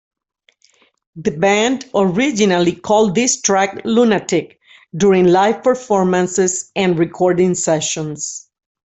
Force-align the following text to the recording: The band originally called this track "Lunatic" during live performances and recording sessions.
The 1.15 1.29
band 1.29 1.85
originally 1.93 2.71
called 2.73 3.13
this 3.13 3.39
track 3.39 3.81
"Lunatic" 3.85 4.59
during 4.97 5.27
live 5.27 5.61
performances 5.61 6.71
and 6.75 6.97
recording 6.97 7.53
sessions. 7.53 8.49